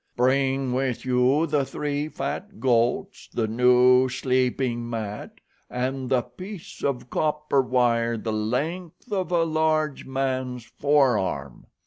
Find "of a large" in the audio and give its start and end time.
9.11-10.05